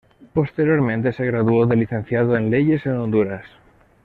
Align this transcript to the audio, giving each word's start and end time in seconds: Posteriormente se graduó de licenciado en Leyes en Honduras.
Posteriormente 0.33 1.13
se 1.13 1.23
graduó 1.27 1.67
de 1.67 1.75
licenciado 1.75 2.35
en 2.35 2.49
Leyes 2.49 2.83
en 2.87 2.93
Honduras. 2.97 3.45